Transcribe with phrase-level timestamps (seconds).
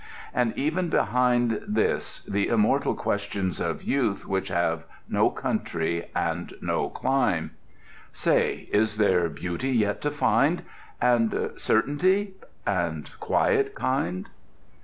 [0.33, 6.89] And even behind this the immortal questions of youth which have no country and no
[6.89, 7.51] clime—
[8.11, 10.63] Say, is there Beauty yet to find?
[10.99, 12.33] And Certainty?
[12.65, 14.27] and Quiet kind?